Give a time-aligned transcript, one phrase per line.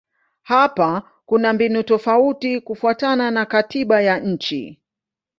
[0.41, 4.79] Hapa kuna mbinu tofauti kufuatana na katiba ya nchi.